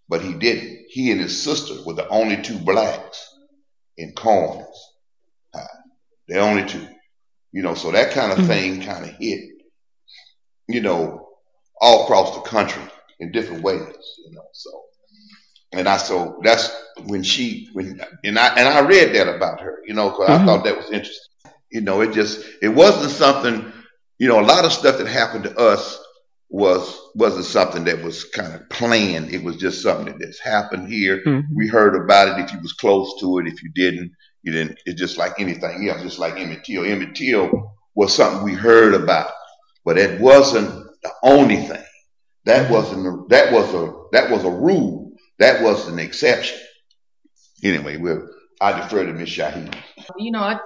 But 0.10 0.22
he 0.22 0.34
didn't. 0.34 0.86
He 0.90 1.12
and 1.12 1.20
his 1.20 1.42
sister 1.42 1.76
were 1.86 1.94
the 1.94 2.08
only 2.08 2.42
two 2.42 2.60
blacks 2.60 3.28
in 3.98 4.14
Corners. 4.14 4.68
The 6.28 6.40
only 6.40 6.66
two. 6.66 6.88
You 7.52 7.62
know, 7.64 7.74
so 7.74 7.92
that 7.92 8.12
kind 8.12 8.32
of 8.32 8.40
mm-hmm. 8.40 8.48
thing 8.48 8.82
kind 8.82 9.06
of 9.06 9.12
hit, 9.18 9.46
you 10.68 10.82
know, 10.82 11.30
all 11.80 12.04
across 12.04 12.36
the 12.36 12.42
country 12.42 12.84
in 13.20 13.32
different 13.32 13.64
ways, 13.64 13.96
you 14.26 14.32
know. 14.34 14.44
So 14.52 14.84
and 15.72 15.88
I 15.88 15.98
so 15.98 16.40
that's 16.44 16.70
when 17.06 17.24
she 17.24 17.70
when 17.74 18.02
and 18.24 18.38
I 18.38 18.48
and 18.56 18.68
I 18.68 18.82
read 18.82 19.16
that 19.16 19.34
about 19.34 19.62
her, 19.62 19.80
you 19.86 19.94
know, 19.94 20.10
because 20.10 20.30
mm-hmm. 20.30 20.44
I 20.44 20.46
thought 20.46 20.66
that 20.66 20.78
was 20.78 20.88
interesting. 20.88 21.34
You 21.72 21.82
know, 21.82 22.02
it 22.02 22.14
just 22.14 22.46
it 22.62 22.70
wasn't 22.70 23.12
something, 23.12 23.72
you 24.20 24.28
know, 24.28 24.40
a 24.40 24.46
lot 24.46 24.66
of 24.66 24.74
stuff 24.74 24.98
that 24.98 25.08
happened 25.08 25.46
to 25.46 25.58
us 25.58 26.02
was 26.50 26.98
wasn't 27.16 27.46
something 27.46 27.84
that 27.86 28.04
was 28.04 28.24
kind 28.24 28.54
of 28.54 28.70
planned. 28.70 29.34
It 29.34 29.44
was 29.44 29.58
just 29.58 29.82
something 29.82 30.06
that 30.06 30.26
just 30.26 30.42
happened 30.42 30.92
here. 30.92 31.22
Mm-hmm. 31.26 31.56
We 31.56 31.68
heard 31.68 31.96
about 31.96 32.40
it 32.40 32.46
if 32.46 32.54
you 32.54 32.60
was 32.62 32.74
close 32.74 33.20
to 33.20 33.40
it. 33.40 33.48
If 33.48 33.62
you 33.64 33.72
didn't, 33.76 34.12
you 34.44 34.54
didn't. 34.54 34.80
It's 34.86 35.00
just 35.00 35.18
like 35.18 35.40
anything 35.40 35.90
else. 35.90 36.02
Just 36.02 36.20
like 36.20 36.40
Emmett 36.40 36.64
Till. 36.64 36.86
Emmett 36.86 37.16
Till 37.16 37.74
was 37.96 38.16
something 38.16 38.44
we 38.44 38.54
heard 38.54 38.94
about, 38.94 39.32
but 39.84 39.98
it 39.98 40.22
wasn't 40.22 40.70
the 41.04 41.12
only 41.24 41.58
thing. 41.58 41.84
That 42.46 42.72
wasn't. 42.72 43.30
That 43.30 43.52
was 43.52 43.74
a. 43.74 43.94
That 44.14 44.32
was 44.32 44.46
a 44.46 44.50
rule. 44.50 45.12
That 45.40 45.62
was 45.62 45.88
an 45.88 46.00
exception. 46.00 46.60
Anyway, 47.64 47.98
we'll. 47.98 48.28
I 48.60 48.80
defer 48.80 49.06
to 49.06 49.14
Miss 49.14 49.30
Shaheen. 49.30 49.72
You 50.18 50.32
know, 50.32 50.40
uh, 50.40 50.58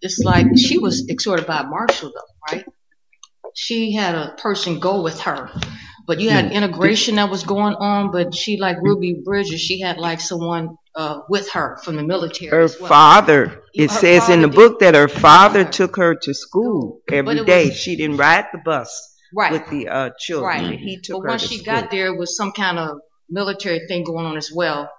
it's 0.00 0.18
like 0.24 0.46
she 0.56 0.78
was 0.78 1.06
exhorted 1.08 1.46
by 1.46 1.62
Marshall, 1.62 2.10
though, 2.12 2.33
right? 2.33 2.33
She 3.54 3.92
had 3.92 4.14
a 4.14 4.34
person 4.36 4.80
go 4.80 5.02
with 5.02 5.20
her 5.20 5.50
but 6.06 6.20
you 6.20 6.30
had 6.30 6.52
integration 6.52 7.16
that 7.16 7.30
was 7.30 7.44
going 7.44 7.74
on. 7.74 8.10
But 8.10 8.34
she, 8.34 8.58
like 8.58 8.76
Ruby 8.82 9.22
Bridges, 9.24 9.60
she 9.60 9.80
had 9.80 9.98
like 9.98 10.20
someone 10.20 10.76
uh, 10.94 11.20
with 11.28 11.50
her 11.52 11.78
from 11.82 11.96
the 11.96 12.02
military. 12.02 12.50
Her 12.50 12.68
well. 12.80 12.88
father. 12.88 13.62
It 13.74 13.90
her 13.90 13.98
says 13.98 14.22
father 14.22 14.34
in 14.34 14.42
the 14.42 14.48
book 14.48 14.80
that 14.80 14.94
her 14.94 15.08
father 15.08 15.64
took 15.64 15.96
her 15.96 16.14
to 16.14 16.34
school 16.34 17.00
every 17.10 17.44
day. 17.44 17.68
Was, 17.68 17.76
she 17.76 17.96
didn't 17.96 18.18
ride 18.18 18.46
the 18.52 18.58
bus 18.58 19.16
right. 19.34 19.52
with 19.52 19.68
the 19.70 19.88
uh, 19.88 20.10
children. 20.18 20.70
Right. 20.70 20.78
He 20.78 21.00
took 21.00 21.22
but 21.22 21.24
her 21.24 21.28
once 21.30 21.42
she 21.42 21.58
school. 21.58 21.74
got 21.74 21.90
there, 21.90 22.06
it 22.06 22.18
was 22.18 22.36
some 22.36 22.52
kind 22.52 22.78
of 22.78 22.98
military 23.30 23.86
thing 23.88 24.04
going 24.04 24.26
on 24.26 24.36
as 24.36 24.52
well. 24.54 24.90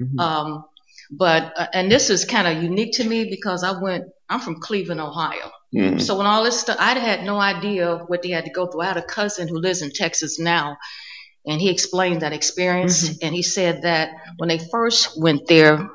Mm-hmm. 0.00 0.18
Um, 0.18 0.64
but 1.10 1.52
uh, 1.56 1.66
and 1.72 1.92
this 1.92 2.10
is 2.10 2.24
kind 2.24 2.48
of 2.48 2.62
unique 2.62 2.94
to 2.94 3.04
me 3.04 3.28
because 3.28 3.62
I 3.62 3.80
went. 3.80 4.04
I'm 4.26 4.40
from 4.40 4.58
Cleveland, 4.58 5.02
Ohio. 5.02 5.50
Mm-hmm. 5.74 5.98
So 5.98 6.16
when 6.16 6.26
all 6.26 6.44
this 6.44 6.60
stuff, 6.60 6.76
I 6.78 6.98
had 6.98 7.24
no 7.24 7.38
idea 7.38 7.98
what 8.06 8.22
they 8.22 8.30
had 8.30 8.44
to 8.44 8.50
go 8.50 8.66
through. 8.66 8.82
I 8.82 8.86
had 8.86 8.96
a 8.96 9.02
cousin 9.02 9.48
who 9.48 9.58
lives 9.58 9.82
in 9.82 9.90
Texas 9.90 10.38
now, 10.38 10.76
and 11.46 11.60
he 11.60 11.70
explained 11.70 12.22
that 12.22 12.32
experience. 12.32 13.08
Mm-hmm. 13.08 13.26
And 13.26 13.34
he 13.34 13.42
said 13.42 13.82
that 13.82 14.10
when 14.36 14.48
they 14.48 14.58
first 14.58 15.20
went 15.20 15.48
there, 15.48 15.90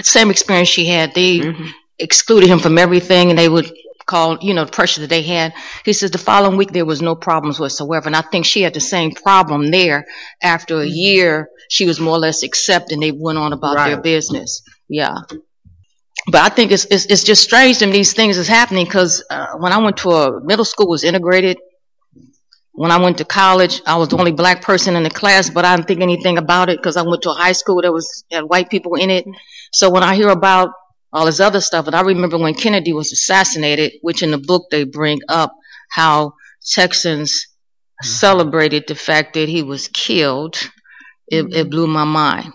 same 0.00 0.30
experience 0.30 0.68
she 0.68 0.86
had, 0.86 1.14
they 1.14 1.38
mm-hmm. 1.38 1.66
excluded 1.98 2.48
him 2.48 2.58
from 2.58 2.78
everything, 2.78 3.30
and 3.30 3.38
they 3.38 3.48
would 3.48 3.72
call, 4.06 4.38
you 4.40 4.54
know, 4.54 4.64
the 4.64 4.72
pressure 4.72 5.02
that 5.02 5.10
they 5.10 5.22
had. 5.22 5.54
He 5.84 5.92
says 5.92 6.10
the 6.10 6.18
following 6.18 6.56
week 6.56 6.72
there 6.72 6.84
was 6.84 7.00
no 7.00 7.14
problems 7.14 7.60
whatsoever, 7.60 8.08
and 8.08 8.16
I 8.16 8.22
think 8.22 8.44
she 8.44 8.62
had 8.62 8.74
the 8.74 8.80
same 8.80 9.12
problem 9.12 9.70
there. 9.70 10.06
After 10.42 10.78
a 10.78 10.84
mm-hmm. 10.84 10.94
year, 10.94 11.48
she 11.70 11.86
was 11.86 12.00
more 12.00 12.16
or 12.16 12.20
less 12.20 12.42
accepted, 12.42 12.94
and 12.94 13.02
they 13.02 13.12
went 13.12 13.38
on 13.38 13.52
about 13.52 13.76
right. 13.76 13.90
their 13.90 14.00
business. 14.00 14.62
Yeah 14.88 15.14
but 16.26 16.40
I 16.40 16.48
think 16.48 16.70
it's, 16.70 16.84
it's, 16.86 17.06
it's 17.06 17.24
just 17.24 17.42
strange 17.42 17.78
to 17.78 17.86
me 17.86 17.92
these 17.92 18.12
things 18.12 18.38
is 18.38 18.48
happening 18.48 18.84
because 18.84 19.24
uh, 19.28 19.56
when 19.58 19.72
I 19.72 19.78
went 19.78 19.96
to 19.98 20.10
a 20.10 20.40
middle 20.44 20.64
school 20.64 20.88
was 20.88 21.04
integrated. 21.04 21.58
When 22.74 22.90
I 22.90 22.98
went 22.98 23.18
to 23.18 23.26
college, 23.26 23.82
I 23.84 23.98
was 23.98 24.08
the 24.08 24.16
only 24.16 24.32
black 24.32 24.62
person 24.62 24.96
in 24.96 25.02
the 25.02 25.10
class, 25.10 25.50
but 25.50 25.66
I 25.66 25.76
didn't 25.76 25.88
think 25.88 26.00
anything 26.00 26.38
about 26.38 26.70
it 26.70 26.78
because 26.78 26.96
I 26.96 27.02
went 27.02 27.20
to 27.22 27.30
a 27.30 27.34
high 27.34 27.52
school 27.52 27.82
that 27.82 27.92
was 27.92 28.24
had 28.32 28.44
white 28.44 28.70
people 28.70 28.94
in 28.94 29.10
it. 29.10 29.26
So 29.74 29.90
when 29.90 30.02
I 30.02 30.14
hear 30.14 30.30
about 30.30 30.70
all 31.12 31.26
this 31.26 31.38
other 31.38 31.60
stuff, 31.60 31.86
and 31.86 31.94
I 31.94 32.00
remember 32.00 32.38
when 32.38 32.54
Kennedy 32.54 32.94
was 32.94 33.12
assassinated, 33.12 33.92
which 34.00 34.22
in 34.22 34.30
the 34.30 34.38
book 34.38 34.70
they 34.70 34.84
bring 34.84 35.20
up 35.28 35.54
how 35.90 36.32
Texans 36.66 37.46
mm-hmm. 38.02 38.06
celebrated 38.06 38.84
the 38.88 38.94
fact 38.94 39.34
that 39.34 39.50
he 39.50 39.62
was 39.62 39.88
killed. 39.88 40.56
It, 41.28 41.44
mm-hmm. 41.44 41.52
it 41.52 41.70
blew 41.70 41.86
my 41.86 42.04
mind. 42.04 42.54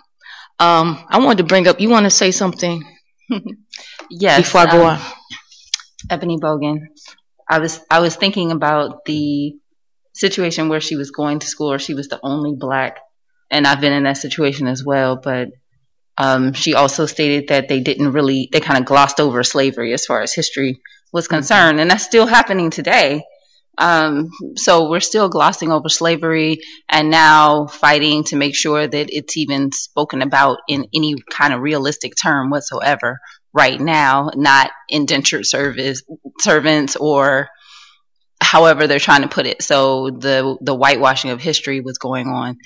Um, 0.59 1.05
I 1.09 1.19
wanted 1.19 1.37
to 1.37 1.43
bring 1.43 1.67
up. 1.67 1.79
You 1.79 1.89
want 1.89 2.05
to 2.05 2.09
say 2.09 2.31
something? 2.31 2.83
Yes. 4.09 4.41
Before 4.41 4.61
I 4.61 4.71
go 4.71 4.85
um, 4.85 4.97
on. 4.97 5.01
Ebony 6.09 6.37
Bogan. 6.37 6.87
I 7.49 7.59
was 7.59 7.79
I 7.89 7.99
was 7.99 8.15
thinking 8.15 8.51
about 8.51 9.05
the 9.05 9.55
situation 10.13 10.69
where 10.69 10.81
she 10.81 10.95
was 10.95 11.11
going 11.11 11.39
to 11.39 11.47
school 11.47 11.71
or 11.71 11.79
she 11.79 11.93
was 11.93 12.07
the 12.07 12.19
only 12.23 12.55
black 12.55 12.99
and 13.49 13.65
I've 13.65 13.81
been 13.81 13.93
in 13.93 14.03
that 14.03 14.17
situation 14.17 14.67
as 14.67 14.83
well, 14.83 15.15
but 15.15 15.49
um, 16.17 16.53
she 16.53 16.73
also 16.73 17.05
stated 17.05 17.49
that 17.49 17.69
they 17.69 17.79
didn't 17.79 18.11
really 18.11 18.49
they 18.51 18.59
kind 18.59 18.79
of 18.79 18.85
glossed 18.85 19.19
over 19.19 19.43
slavery 19.43 19.93
as 19.93 20.05
far 20.05 20.21
as 20.21 20.33
history 20.33 20.81
was 21.13 21.27
concerned 21.27 21.79
and 21.79 21.89
that's 21.89 22.03
still 22.03 22.25
happening 22.25 22.69
today. 22.69 23.23
Um, 23.77 24.31
so 24.55 24.89
we're 24.89 24.99
still 24.99 25.29
glossing 25.29 25.71
over 25.71 25.89
slavery 25.89 26.59
and 26.89 27.09
now 27.09 27.67
fighting 27.67 28.23
to 28.25 28.35
make 28.35 28.55
sure 28.55 28.87
that 28.87 29.09
it's 29.15 29.37
even 29.37 29.71
spoken 29.71 30.21
about 30.21 30.59
in 30.67 30.87
any 30.93 31.15
kind 31.29 31.53
of 31.53 31.61
realistic 31.61 32.13
term 32.21 32.49
whatsoever 32.49 33.19
right 33.53 33.79
now, 33.79 34.31
not 34.35 34.71
indentured 34.89 35.45
service 35.45 36.03
servants 36.39 36.95
or 36.95 37.49
however 38.41 38.87
they're 38.87 38.99
trying 38.99 39.21
to 39.21 39.27
put 39.27 39.45
it. 39.45 39.61
So 39.61 40.09
the 40.09 40.57
the 40.61 40.75
whitewashing 40.75 41.31
of 41.31 41.41
history 41.41 41.81
was 41.81 41.97
going 41.97 42.27
on, 42.27 42.57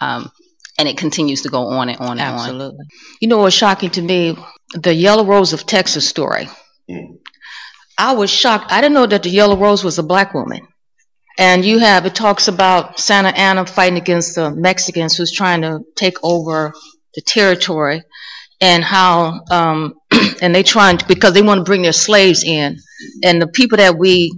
um, 0.00 0.30
and 0.78 0.88
it 0.88 0.98
continues 0.98 1.42
to 1.42 1.48
go 1.48 1.68
on 1.68 1.88
and 1.88 1.98
on 1.98 2.10
and 2.12 2.20
Absolutely. 2.20 2.40
on. 2.40 2.50
Absolutely. 2.50 2.86
You 3.20 3.28
know 3.28 3.38
what's 3.38 3.56
shocking 3.56 3.90
to 3.90 4.02
me? 4.02 4.36
The 4.74 4.94
Yellow 4.94 5.24
Rose 5.24 5.52
of 5.52 5.66
Texas 5.66 6.08
story. 6.08 6.48
Mm. 6.88 7.18
I 8.00 8.14
was 8.14 8.30
shocked. 8.30 8.72
I 8.72 8.80
didn't 8.80 8.94
know 8.94 9.06
that 9.06 9.24
the 9.24 9.28
Yellow 9.28 9.58
Rose 9.58 9.84
was 9.84 9.98
a 9.98 10.02
black 10.02 10.32
woman. 10.32 10.66
And 11.38 11.62
you 11.62 11.78
have 11.80 12.06
it 12.06 12.14
talks 12.14 12.48
about 12.48 12.98
Santa 12.98 13.28
Anna 13.28 13.66
fighting 13.66 13.98
against 13.98 14.36
the 14.36 14.50
Mexicans 14.50 15.14
who's 15.14 15.30
trying 15.30 15.60
to 15.62 15.80
take 15.96 16.16
over 16.22 16.72
the 17.14 17.20
territory, 17.20 18.02
and 18.58 18.82
how 18.82 19.40
um, 19.50 19.94
and 20.42 20.54
they 20.54 20.62
trying 20.62 20.96
to, 20.96 21.06
because 21.06 21.34
they 21.34 21.42
want 21.42 21.58
to 21.58 21.64
bring 21.64 21.82
their 21.82 21.92
slaves 21.92 22.42
in, 22.42 22.78
and 23.22 23.40
the 23.40 23.48
people 23.48 23.76
that 23.76 23.98
we 23.98 24.32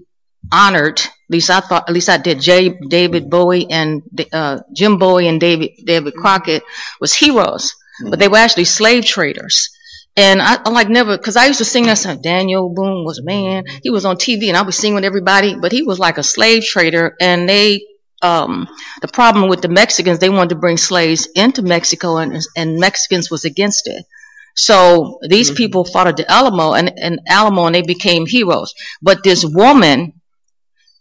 honored. 0.51 0.99
At 1.01 1.31
least 1.31 1.51
I 1.51 1.61
thought. 1.61 1.89
At 1.89 1.95
least 1.95 2.09
I 2.09 2.19
did. 2.19 2.41
J. 2.41 2.77
David 2.89 3.31
Bowie 3.31 3.71
and 3.71 4.03
uh, 4.33 4.59
Jim 4.75 4.99
Bowie 4.99 5.29
and 5.29 5.41
David 5.41 5.71
David 5.87 6.15
Crockett 6.15 6.65
was 7.01 7.15
heroes, 7.15 7.75
but 8.11 8.19
they 8.19 8.29
were 8.29 8.39
actually 8.39 8.65
slave 8.65 9.05
traders. 9.05 9.71
And 10.17 10.43
I, 10.43 10.59
I 10.65 10.71
like 10.71 10.89
never, 10.89 11.17
because 11.17 11.37
I 11.37 11.47
used 11.47 11.59
to 11.59 11.65
sing 11.65 11.85
that 11.87 11.99
song. 11.99 12.21
Daniel 12.21 12.69
Boone 12.69 13.05
was 13.05 13.19
a 13.19 13.25
man. 13.25 13.65
He 13.83 13.91
was 13.91 14.05
on 14.05 14.17
TV, 14.17 14.49
and 14.49 14.57
I 14.57 14.63
was 14.63 14.77
singing 14.77 14.97
with 14.97 15.05
everybody, 15.05 15.57
but 15.57 15.73
he 15.73 15.83
was 15.83 15.99
like 15.99 16.19
a 16.19 16.23
slave 16.23 16.65
trader. 16.65 17.17
And 17.19 17.49
they, 17.49 17.87
um, 18.21 18.69
the 19.01 19.09
problem 19.09 19.49
with 19.49 19.63
the 19.63 19.69
Mexicans, 19.69 20.19
they 20.19 20.29
wanted 20.29 20.51
to 20.51 20.57
bring 20.57 20.77
slaves 20.77 21.29
into 21.35 21.63
Mexico, 21.63 22.19
and 22.19 22.39
and 22.57 22.79
Mexicans 22.79 23.31
was 23.31 23.45
against 23.47 23.89
it. 23.89 24.05
So 24.55 25.19
these 25.27 25.49
mm-hmm. 25.49 25.57
people 25.57 25.85
fought 25.87 26.09
at 26.09 26.19
the 26.19 26.31
Alamo 26.31 26.75
and, 26.75 26.93
and 26.99 27.21
Alamo, 27.27 27.65
and 27.65 27.75
they 27.75 27.83
became 27.83 28.27
heroes. 28.27 28.75
But 29.01 29.25
this 29.25 29.45
woman 29.47 30.21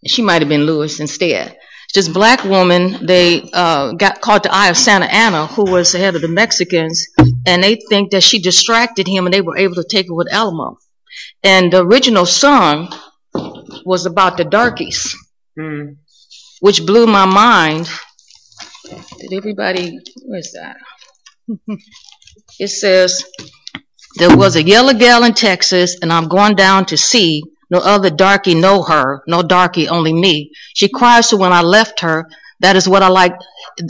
she 0.06 0.22
might 0.22 0.42
have 0.42 0.50
been 0.50 0.66
Lewis 0.66 1.00
instead. 1.00 1.58
This 1.94 2.08
black 2.08 2.44
woman, 2.46 3.06
they 3.06 3.50
uh, 3.54 3.92
got 3.94 4.22
caught 4.22 4.44
the 4.44 4.54
eye 4.54 4.70
of 4.70 4.78
Santa 4.78 5.14
Anna, 5.14 5.48
who 5.48 5.70
was 5.70 5.92
the 5.92 5.98
head 5.98 6.16
of 6.16 6.22
the 6.22 6.30
Mexicans, 6.30 7.08
and 7.46 7.62
they 7.62 7.80
think 7.90 8.12
that 8.12 8.24
she 8.24 8.40
distracted 8.40 9.08
him, 9.08 9.26
and 9.26 9.34
they 9.34 9.42
were 9.42 9.58
able 9.58 9.76
to 9.76 9.84
take 9.84 10.08
her 10.08 10.16
with 10.16 10.32
Alamo. 10.32 10.78
And 11.44 11.74
the 11.74 11.84
original 11.84 12.26
song 12.26 12.94
was 13.86 14.06
about 14.06 14.38
the 14.38 14.46
darkies, 14.46 15.16
mm. 15.60 15.98
which 16.62 16.86
blew 16.86 17.08
my 17.08 17.26
mind. 17.26 17.90
Did 19.20 19.34
everybody? 19.34 20.00
Where's 20.24 20.54
that? 20.54 20.78
it 22.60 22.70
says 22.70 23.26
there 24.18 24.36
was 24.36 24.56
a 24.56 24.64
yellow 24.64 24.94
gal 24.94 25.24
in 25.24 25.34
Texas, 25.34 25.98
and 26.02 26.12
I'm 26.12 26.28
going 26.28 26.56
down 26.56 26.86
to 26.88 26.98
see 26.98 27.44
no 27.72 27.80
other 27.80 28.10
darky 28.10 28.54
know 28.54 28.84
her, 28.84 29.24
no 29.28 29.42
darky, 29.42 29.88
only 29.88 30.14
me. 30.14 30.52
She 30.76 30.90
cries 30.90 31.30
to 31.30 31.38
when 31.38 31.54
I 31.54 31.62
left 31.62 32.02
her. 32.02 32.28
That 32.60 32.76
is 32.76 32.88
what 32.88 33.02
I 33.02 33.08
like, 33.08 33.34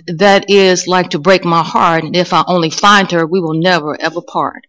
that 0.07 0.49
is 0.49 0.87
like 0.87 1.09
to 1.09 1.19
break 1.19 1.43
my 1.43 1.63
heart. 1.63 2.05
And 2.05 2.15
if 2.15 2.31
I 2.31 2.43
only 2.47 2.69
find 2.69 3.11
her, 3.11 3.25
we 3.25 3.41
will 3.41 3.55
never 3.59 3.99
ever 3.99 4.21
part. 4.21 4.65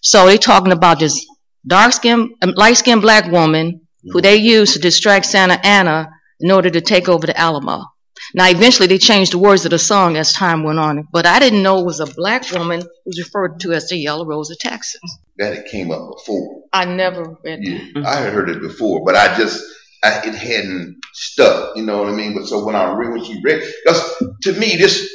So 0.00 0.26
they 0.26 0.38
talking 0.38 0.72
about 0.72 1.00
this 1.00 1.26
dark 1.66 1.92
skinned, 1.92 2.30
um, 2.40 2.54
light 2.56 2.78
skinned 2.78 3.02
black 3.02 3.30
woman 3.30 3.82
who 4.10 4.20
they 4.20 4.36
used 4.36 4.72
to 4.74 4.78
distract 4.78 5.26
Santa 5.26 5.58
Anna 5.64 6.08
in 6.40 6.50
order 6.50 6.70
to 6.70 6.80
take 6.80 7.08
over 7.08 7.26
the 7.26 7.38
Alamo. 7.38 7.91
Now, 8.34 8.48
eventually, 8.48 8.86
they 8.86 8.98
changed 8.98 9.32
the 9.32 9.38
words 9.38 9.64
of 9.64 9.70
the 9.70 9.78
song 9.78 10.16
as 10.16 10.32
time 10.32 10.62
went 10.62 10.78
on, 10.78 11.08
but 11.12 11.26
I 11.26 11.38
didn't 11.38 11.62
know 11.62 11.78
it 11.78 11.86
was 11.86 12.00
a 12.00 12.06
black 12.06 12.50
woman 12.52 12.80
who 12.80 12.88
was 13.06 13.18
referred 13.18 13.60
to 13.60 13.72
as 13.72 13.88
the 13.88 13.96
Yellow 13.96 14.26
Rose 14.26 14.50
of 14.50 14.58
Texas. 14.58 15.00
That 15.38 15.52
it 15.52 15.66
came 15.66 15.90
up 15.90 16.10
before. 16.16 16.62
I 16.72 16.84
never 16.84 17.36
read 17.44 17.60
yeah, 17.62 17.78
that. 17.94 18.04
I 18.04 18.16
had 18.16 18.32
heard 18.32 18.50
it 18.50 18.60
before, 18.60 19.04
but 19.04 19.16
I 19.16 19.36
just 19.36 19.62
I, 20.04 20.20
it 20.26 20.34
hadn't 20.34 21.00
stuck. 21.12 21.76
You 21.76 21.84
know 21.84 21.98
what 21.98 22.08
I 22.08 22.16
mean? 22.16 22.34
But 22.34 22.46
so 22.46 22.64
when 22.64 22.74
I 22.74 22.92
read 22.92 23.10
what 23.10 23.28
you 23.28 23.40
read, 23.42 23.62
because 23.84 24.22
to 24.42 24.52
me 24.52 24.76
this 24.76 25.10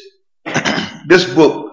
this 1.07 1.33
book 1.33 1.67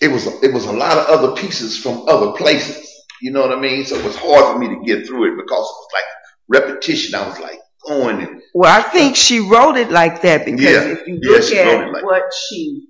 it 0.00 0.08
was 0.08 0.26
it 0.42 0.52
was 0.52 0.66
a 0.66 0.72
lot 0.72 0.96
of 0.96 1.06
other 1.06 1.40
pieces 1.40 1.76
from 1.76 2.08
other 2.08 2.32
places. 2.32 2.86
You 3.20 3.32
know 3.32 3.40
what 3.40 3.56
I 3.56 3.60
mean? 3.60 3.84
So 3.84 3.96
it 3.96 4.04
was 4.04 4.16
hard 4.16 4.54
for 4.54 4.58
me 4.58 4.68
to 4.68 4.84
get 4.84 5.06
through 5.06 5.32
it 5.32 5.36
because 5.36 5.48
it 5.48 5.78
was 5.78 5.88
like 5.92 6.04
repetition. 6.48 7.14
I 7.14 7.28
was 7.28 7.38
like, 7.40 7.58
on 7.88 8.20
it. 8.20 8.42
Well, 8.54 8.74
I 8.74 8.82
think 8.82 9.16
she 9.16 9.40
wrote 9.40 9.76
it 9.76 9.90
like 9.90 10.22
that 10.22 10.44
because 10.44 10.60
yeah. 10.60 10.92
if 10.92 11.06
you 11.06 11.18
look 11.20 11.50
yeah, 11.50 11.60
at 11.60 11.92
like 11.92 12.04
what 12.04 12.22
she, 12.48 12.86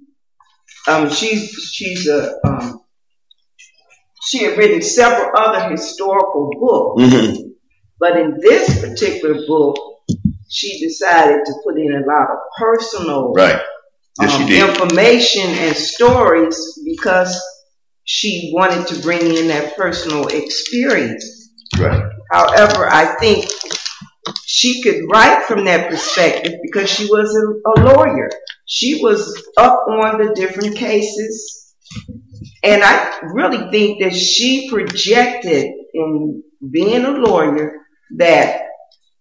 um, 0.88 1.11
she's 1.11 1.50
she's 1.72 2.08
a 2.08 2.34
um, 2.46 2.80
she 4.22 4.44
had 4.44 4.58
written 4.58 4.82
several 4.82 5.30
other 5.37 5.70
historical 5.70 6.50
books, 6.61 7.02
mm-hmm. 7.02 7.48
but 7.98 8.16
in 8.16 8.38
this 8.40 8.80
particular 8.80 9.46
book, 9.46 9.76
she 10.48 10.78
decided 10.80 11.44
to 11.44 11.52
put 11.64 11.78
in 11.78 11.94
a 11.94 12.06
lot 12.06 12.30
of 12.30 12.38
personal 12.58 13.32
right. 13.32 13.61
Yes, 14.20 14.34
um, 14.34 14.50
information 14.50 15.42
and 15.42 15.76
stories 15.76 16.80
because 16.84 17.40
she 18.04 18.50
wanted 18.54 18.87
to 18.88 19.00
bring 19.00 19.20
in 19.20 19.48
that 19.48 19.76
personal 19.76 20.26
experience. 20.28 21.52
Right. 21.78 22.02
However, 22.30 22.88
I 22.90 23.16
think 23.20 23.48
she 24.50 24.80
could 24.80 25.02
write 25.12 25.42
from 25.42 25.66
that 25.66 25.90
perspective 25.90 26.54
because 26.62 26.88
she 26.88 27.04
was 27.04 27.37
a, 27.37 27.70
a 27.70 27.84
lawyer. 27.84 28.30
She 28.64 29.02
was 29.02 29.46
up 29.58 29.84
on 29.87 30.16
the 30.16 30.32
different 30.34 30.74
cases. 30.74 31.74
And 32.64 32.82
I 32.82 33.18
really 33.34 33.70
think 33.70 34.02
that 34.02 34.16
she 34.16 34.70
projected 34.70 35.70
in 35.92 36.42
being 36.70 37.04
a 37.04 37.11
lawyer 37.11 37.76
that 38.16 38.62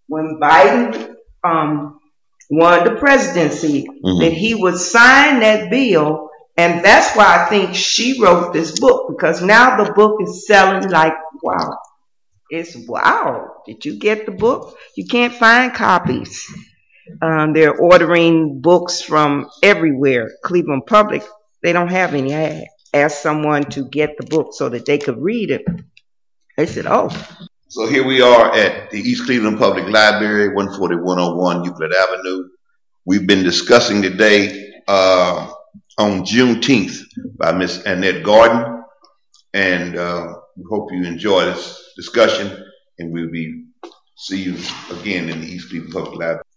when 0.06 0.40
Biden 0.40 1.16
um, 1.44 2.00
won 2.48 2.84
the 2.84 2.96
presidency, 2.98 3.86
mm-hmm. 3.86 4.20
that 4.22 4.32
he 4.32 4.54
would 4.54 4.78
sign 4.78 5.40
that 5.40 5.70
bill. 5.70 6.30
And 6.56 6.82
that's 6.82 7.14
why 7.14 7.44
I 7.44 7.50
think 7.50 7.74
she 7.74 8.18
wrote 8.18 8.54
this 8.54 8.80
book 8.80 9.10
because 9.10 9.42
now 9.42 9.84
the 9.84 9.92
book 9.92 10.22
is 10.22 10.46
selling 10.46 10.88
like 10.88 11.12
wow. 11.42 11.76
It's 12.50 12.76
wow. 12.86 13.62
Did 13.66 13.84
you 13.84 13.98
get 13.98 14.24
the 14.24 14.32
book? 14.32 14.76
You 14.96 15.06
can't 15.06 15.34
find 15.34 15.74
copies. 15.74 16.46
Um, 17.20 17.52
they're 17.52 17.76
ordering 17.76 18.60
books 18.60 19.00
from 19.02 19.50
everywhere. 19.62 20.30
Cleveland 20.42 20.86
Public, 20.86 21.22
they 21.62 21.72
don't 21.72 21.90
have 21.90 22.14
any. 22.14 22.34
I 22.34 22.66
asked 22.94 23.22
someone 23.22 23.64
to 23.70 23.88
get 23.88 24.16
the 24.18 24.26
book 24.26 24.48
so 24.52 24.68
that 24.70 24.86
they 24.86 24.98
could 24.98 25.18
read 25.18 25.50
it. 25.50 25.64
They 26.56 26.66
said, 26.66 26.86
oh. 26.86 27.10
So 27.68 27.86
here 27.86 28.06
we 28.06 28.22
are 28.22 28.54
at 28.54 28.90
the 28.90 28.98
East 28.98 29.26
Cleveland 29.26 29.58
Public 29.58 29.84
Library, 29.84 30.54
14101 30.54 31.64
Euclid 31.64 31.92
Avenue. 31.92 32.48
We've 33.04 33.26
been 33.26 33.42
discussing 33.42 34.00
today 34.00 34.72
uh, 34.86 35.50
on 35.98 36.24
Juneteenth 36.24 36.98
by 37.36 37.52
Miss 37.52 37.84
Annette 37.84 38.22
Gordon, 38.22 38.84
and 39.52 39.96
uh, 39.96 40.34
we 40.56 40.64
hope 40.68 40.92
you 40.92 41.04
enjoy 41.04 41.44
this 41.44 41.87
discussion, 41.98 42.64
and 42.98 43.12
we'll 43.12 43.30
be 43.30 43.64
see 44.16 44.42
you 44.42 44.56
again 45.00 45.28
in 45.28 45.40
the 45.40 45.46
East 45.46 45.68
Cleveland 45.68 45.92
Public 45.92 46.12
Library. 46.12 46.47